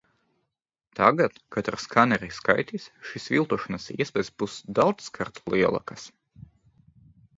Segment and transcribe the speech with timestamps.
[0.99, 6.09] Tagad, kad ar skaneri skaitīs, šīs viltošanas iespējas būs daudzkārt lielākas.